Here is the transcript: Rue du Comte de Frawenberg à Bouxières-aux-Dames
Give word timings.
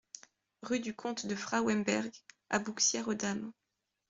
Rue 0.63 0.79
du 0.79 0.95
Comte 0.95 1.27
de 1.27 1.35
Frawenberg 1.35 2.09
à 2.49 2.57
Bouxières-aux-Dames 2.57 3.51